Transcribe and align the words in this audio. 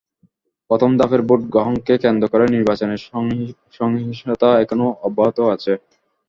প্রথম 0.69 0.91
ধাপের 0.99 1.21
ভোট 1.23 1.41
গ্রহণকে 1.53 1.93
কেন্দ্র 2.03 2.25
করে 2.31 2.45
নির্বাচনী 2.55 2.95
সহিংসতা 3.75 4.49
এখনো 4.63 4.85
অব্যাহত 5.07 5.37
আছে। 5.55 5.73